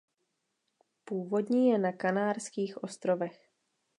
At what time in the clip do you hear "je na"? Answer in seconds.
1.69-1.91